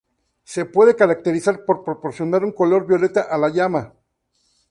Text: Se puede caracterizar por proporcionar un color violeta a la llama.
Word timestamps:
Se 0.43 0.65
puede 0.65 0.95
caracterizar 0.95 1.63
por 1.63 1.83
proporcionar 1.83 2.43
un 2.43 2.53
color 2.53 2.87
violeta 2.87 3.21
a 3.29 3.37
la 3.37 3.49
llama. 3.49 3.93